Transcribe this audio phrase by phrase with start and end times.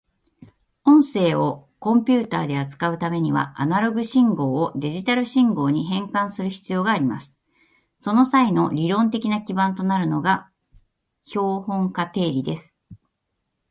[0.83, 7.39] 音声をコンピュータで扱うためには、アナログ信号をデジタル信号に変換する必要があります。
[7.99, 10.49] その際の理論的な基盤となるのが
[11.25, 12.81] 標本化定理です。